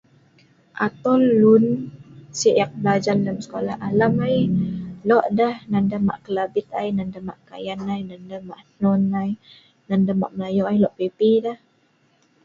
[0.85, 1.65] Atol lun
[2.37, 4.39] si ek belajal lem sekolah alam ai,
[5.07, 8.65] lo' deh nan deh mah' Kelabit ai, nan deh mah' Kayan ai, Nan deh mah'
[8.69, 9.29] hnon ai,
[9.87, 10.77] Nan deh mah' melayoh' ai.
[10.83, 11.57] Lo' pi-pi deh.